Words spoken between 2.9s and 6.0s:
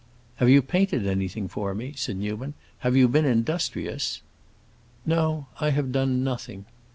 you been industrious?" "No, I have